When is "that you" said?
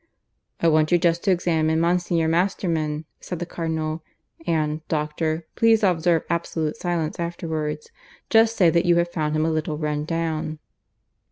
8.71-8.95